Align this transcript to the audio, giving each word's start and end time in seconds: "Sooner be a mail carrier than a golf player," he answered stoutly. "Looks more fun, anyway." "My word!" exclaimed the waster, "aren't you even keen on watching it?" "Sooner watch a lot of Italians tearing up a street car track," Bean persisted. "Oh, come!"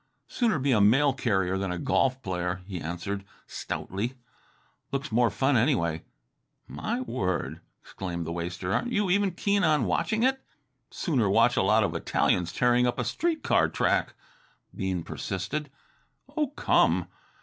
"Sooner 0.27 0.57
be 0.57 0.71
a 0.71 0.81
mail 0.81 1.13
carrier 1.13 1.59
than 1.59 1.71
a 1.71 1.77
golf 1.77 2.23
player," 2.23 2.61
he 2.65 2.81
answered 2.81 3.23
stoutly. 3.45 4.15
"Looks 4.91 5.11
more 5.11 5.29
fun, 5.29 5.55
anyway." 5.55 6.01
"My 6.67 7.01
word!" 7.01 7.61
exclaimed 7.83 8.25
the 8.25 8.31
waster, 8.31 8.73
"aren't 8.73 8.91
you 8.91 9.11
even 9.11 9.29
keen 9.29 9.63
on 9.63 9.85
watching 9.85 10.23
it?" 10.23 10.43
"Sooner 10.89 11.29
watch 11.29 11.55
a 11.55 11.61
lot 11.61 11.83
of 11.83 11.93
Italians 11.93 12.51
tearing 12.51 12.87
up 12.87 12.97
a 12.97 13.03
street 13.05 13.43
car 13.43 13.69
track," 13.69 14.15
Bean 14.75 15.03
persisted. 15.03 15.69
"Oh, 16.35 16.47
come!" 16.47 17.07